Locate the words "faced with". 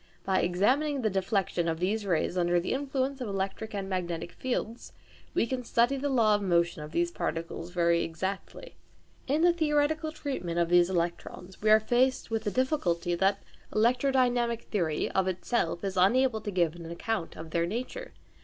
11.79-12.45